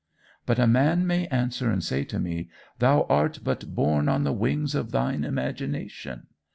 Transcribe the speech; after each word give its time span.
"But 0.47 0.57
a 0.57 0.65
man 0.65 1.05
may 1.05 1.27
answer 1.27 1.69
and 1.69 1.83
say 1.83 2.03
to 2.05 2.17
me 2.17 2.49
'Thou 2.79 3.03
art 3.03 3.41
but 3.43 3.75
borne 3.75 4.09
on 4.09 4.23
the 4.23 4.33
wings 4.33 4.73
of 4.73 4.89
thine 4.89 5.23
imagination. 5.23 6.25